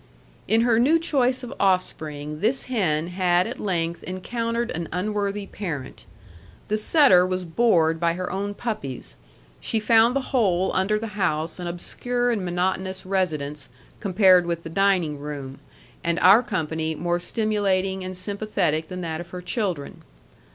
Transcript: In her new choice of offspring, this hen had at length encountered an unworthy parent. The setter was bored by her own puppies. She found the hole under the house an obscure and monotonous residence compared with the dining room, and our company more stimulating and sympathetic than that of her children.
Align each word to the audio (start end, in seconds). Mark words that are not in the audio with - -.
In 0.47 0.61
her 0.61 0.79
new 0.79 0.97
choice 0.97 1.43
of 1.43 1.53
offspring, 1.59 2.39
this 2.39 2.63
hen 2.63 3.09
had 3.09 3.45
at 3.45 3.59
length 3.59 4.01
encountered 4.01 4.71
an 4.71 4.89
unworthy 4.91 5.45
parent. 5.45 6.05
The 6.69 6.77
setter 6.77 7.23
was 7.23 7.45
bored 7.45 7.99
by 7.99 8.13
her 8.13 8.31
own 8.31 8.55
puppies. 8.55 9.15
She 9.59 9.79
found 9.79 10.15
the 10.15 10.29
hole 10.33 10.71
under 10.73 10.97
the 10.97 11.05
house 11.21 11.59
an 11.59 11.67
obscure 11.67 12.31
and 12.31 12.43
monotonous 12.43 13.05
residence 13.05 13.69
compared 13.99 14.47
with 14.47 14.63
the 14.63 14.71
dining 14.71 15.19
room, 15.19 15.59
and 16.03 16.17
our 16.21 16.41
company 16.41 16.95
more 16.95 17.19
stimulating 17.19 18.03
and 18.03 18.17
sympathetic 18.17 18.87
than 18.87 19.01
that 19.01 19.21
of 19.21 19.29
her 19.29 19.41
children. 19.43 20.01